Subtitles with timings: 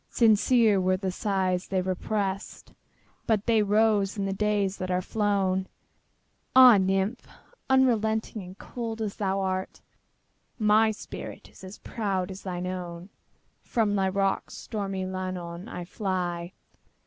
[0.09, 2.73] Sincere were the sighs they represt,
[3.27, 5.67] But they rose in the days that are flown!
[6.55, 7.27] Ah, nymph!
[7.69, 9.81] unrelenting and cold as thou art,
[10.57, 13.09] My spirit is proud as thine own!
[13.61, 16.53] From thy rocks, stormy Llannon, I fly.